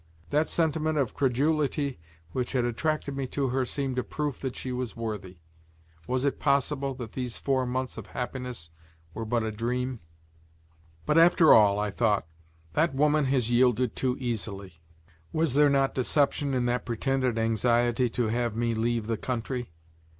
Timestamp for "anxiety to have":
17.37-18.55